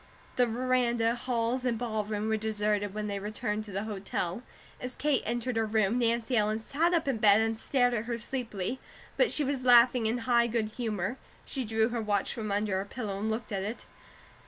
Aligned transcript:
The 0.35 0.47
veranda, 0.47 1.13
halls, 1.13 1.63
and 1.63 1.77
ballroom 1.77 2.27
were 2.27 2.35
deserted 2.35 2.95
when 2.95 3.05
they 3.05 3.19
returned 3.19 3.65
to 3.65 3.71
the 3.71 3.83
hotel. 3.83 4.41
As 4.79 4.95
Kate 4.95 5.21
entered 5.27 5.57
her 5.57 5.65
room, 5.67 5.99
Nancy 5.99 6.35
Ellen 6.35 6.57
sat 6.59 6.91
up 6.91 7.07
in 7.07 7.17
bed 7.17 7.39
and 7.39 7.55
stared 7.55 7.93
at 7.93 8.05
her 8.05 8.17
sleepily, 8.17 8.79
but 9.15 9.31
she 9.31 9.43
was 9.43 9.61
laughing 9.61 10.07
in 10.07 10.17
high 10.25 10.47
good 10.47 10.69
humour. 10.69 11.17
She 11.45 11.63
drew 11.65 11.89
her 11.89 12.01
watch 12.01 12.33
from 12.33 12.51
under 12.51 12.79
her 12.79 12.85
pillow 12.85 13.19
and 13.19 13.29
looked 13.29 13.51
at 13.51 13.61
it. 13.61 13.85